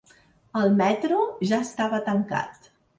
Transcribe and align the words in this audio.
El 0.61 0.71
metro 0.79 1.21
ja 1.53 1.63
estava 1.69 2.05
tancat. 2.13 2.71